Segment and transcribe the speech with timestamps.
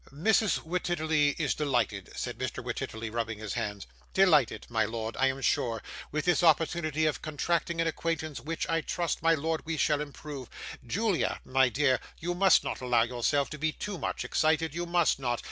[0.11, 0.65] 'Mrs.
[0.65, 2.63] Wititterly is delighted,' said Mr.
[2.63, 3.85] Wititterly, rubbing his hands;
[4.15, 8.81] 'delighted, my lord, I am sure, with this opportunity of contracting an acquaintance which, I
[8.81, 10.49] trust, my lord, we shall improve.
[10.87, 15.19] Julia, my dear, you must not allow yourself to be too much excited, you must
[15.19, 15.39] not.